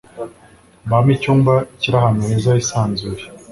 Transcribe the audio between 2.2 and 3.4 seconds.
heza hisanzuye